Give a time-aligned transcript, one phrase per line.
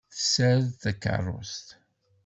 [0.13, 1.67] Tessared takeṛṛust.